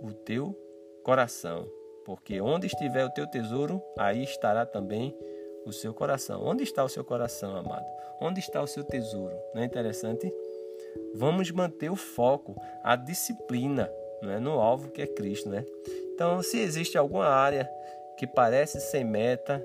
o 0.00 0.12
teu 0.12 0.56
coração. 1.04 1.66
Porque 2.04 2.40
onde 2.40 2.66
estiver 2.66 3.04
o 3.04 3.10
teu 3.10 3.26
tesouro, 3.26 3.80
aí 3.98 4.24
estará 4.24 4.66
também 4.66 5.16
o 5.64 5.72
seu 5.72 5.94
coração. 5.94 6.42
Onde 6.44 6.64
está 6.64 6.82
o 6.82 6.88
seu 6.88 7.04
coração, 7.04 7.56
amado? 7.56 7.86
Onde 8.20 8.40
está 8.40 8.60
o 8.60 8.66
seu 8.66 8.82
tesouro? 8.84 9.36
Não 9.54 9.62
é 9.62 9.64
interessante? 9.64 10.32
Vamos 11.14 11.50
manter 11.50 11.90
o 11.90 11.96
foco, 11.96 12.56
a 12.82 12.96
disciplina 12.96 13.90
né, 14.22 14.38
no 14.38 14.52
alvo 14.52 14.90
que 14.90 15.02
é 15.02 15.06
Cristo. 15.06 15.48
Né? 15.48 15.64
Então, 16.14 16.42
se 16.42 16.58
existe 16.58 16.96
alguma 16.96 17.26
área 17.26 17.68
que 18.16 18.26
parece 18.26 18.80
sem 18.80 19.04
meta, 19.04 19.64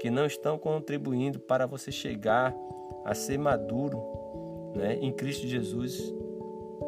que 0.00 0.10
não 0.10 0.26
estão 0.26 0.58
contribuindo 0.58 1.38
para 1.40 1.66
você 1.66 1.90
chegar 1.90 2.54
a 3.04 3.14
ser 3.14 3.38
maduro 3.38 4.02
né, 4.74 4.98
em 5.00 5.12
Cristo 5.12 5.46
Jesus. 5.46 6.00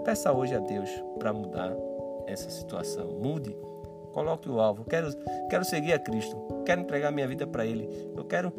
Peça 0.04 0.32
hoje 0.32 0.54
a 0.54 0.58
Deus 0.58 0.90
para 1.18 1.32
mudar 1.32 1.74
essa 2.26 2.50
situação. 2.50 3.08
Mude, 3.08 3.56
coloque 4.12 4.48
o 4.48 4.60
alvo. 4.60 4.84
Quero, 4.84 5.08
quero 5.48 5.64
seguir 5.64 5.92
a 5.92 5.98
Cristo, 5.98 6.36
quero 6.64 6.82
entregar 6.82 7.10
minha 7.10 7.26
vida 7.26 7.46
para 7.46 7.64
Ele, 7.64 7.88
eu 8.16 8.24
quero 8.24 8.52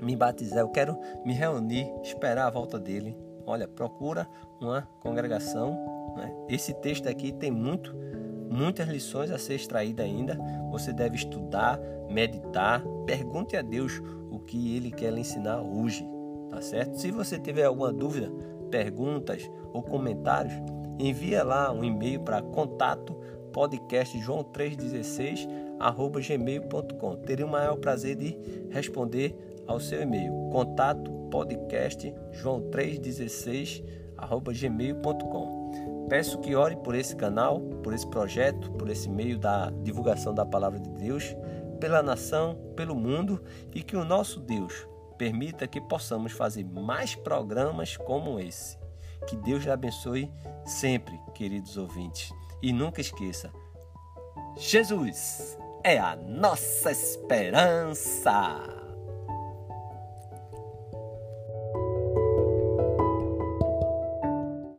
me 0.00 0.16
batizar, 0.16 0.60
eu 0.60 0.68
quero 0.68 0.98
me 1.24 1.32
reunir, 1.32 1.90
esperar 2.02 2.46
a 2.46 2.50
volta 2.50 2.78
dele. 2.78 3.16
Olha, 3.46 3.66
procura 3.66 4.28
uma 4.60 4.82
congregação. 5.00 5.89
Né? 6.16 6.32
Esse 6.48 6.74
texto 6.74 7.08
aqui 7.08 7.32
tem 7.32 7.50
muito 7.50 7.94
muitas 8.50 8.88
lições 8.88 9.30
a 9.30 9.38
ser 9.38 9.54
extraída 9.54 10.02
ainda. 10.02 10.36
Você 10.72 10.92
deve 10.92 11.16
estudar, 11.16 11.80
meditar, 12.08 12.82
pergunte 13.06 13.56
a 13.56 13.62
Deus 13.62 14.02
o 14.30 14.40
que 14.40 14.76
ele 14.76 14.90
quer 14.90 15.12
lhe 15.12 15.20
ensinar 15.20 15.62
hoje, 15.62 16.06
tá 16.50 16.60
certo? 16.60 16.98
Se 16.98 17.10
você 17.10 17.38
tiver 17.38 17.64
alguma 17.64 17.92
dúvida, 17.92 18.30
perguntas 18.70 19.48
ou 19.72 19.82
comentários, 19.82 20.52
envia 20.98 21.44
lá 21.44 21.72
um 21.72 21.84
e-mail 21.84 22.20
para 22.20 22.42
contato 22.42 23.14
podcast 23.52 24.18
joão316 24.18 25.48
gmail.com. 26.26 27.16
Terei 27.16 27.44
o 27.44 27.48
maior 27.48 27.76
prazer 27.76 28.16
de 28.16 28.36
responder 28.70 29.34
ao 29.66 29.80
seu 29.80 30.02
e-mail. 30.02 30.32
Contato 30.50 31.10
podcast 31.30 32.12
joão316 32.32 33.82
gmail.com. 34.52 35.49
Peço 36.10 36.40
que 36.40 36.56
ore 36.56 36.74
por 36.74 36.96
esse 36.96 37.14
canal, 37.14 37.60
por 37.84 37.94
esse 37.94 38.06
projeto, 38.06 38.72
por 38.72 38.90
esse 38.90 39.08
meio 39.08 39.38
da 39.38 39.70
divulgação 39.70 40.34
da 40.34 40.44
palavra 40.44 40.80
de 40.80 40.90
Deus, 40.90 41.36
pela 41.78 42.02
nação, 42.02 42.58
pelo 42.74 42.96
mundo 42.96 43.40
e 43.72 43.80
que 43.80 43.96
o 43.96 44.04
nosso 44.04 44.40
Deus 44.40 44.88
permita 45.16 45.68
que 45.68 45.80
possamos 45.80 46.32
fazer 46.32 46.64
mais 46.64 47.14
programas 47.14 47.96
como 47.96 48.40
esse. 48.40 48.76
Que 49.28 49.36
Deus 49.36 49.62
lhe 49.62 49.70
abençoe 49.70 50.28
sempre, 50.66 51.16
queridos 51.32 51.76
ouvintes. 51.76 52.32
E 52.60 52.72
nunca 52.72 53.00
esqueça: 53.00 53.52
Jesus 54.56 55.56
é 55.84 55.96
a 55.96 56.16
nossa 56.16 56.90
esperança. 56.90 58.79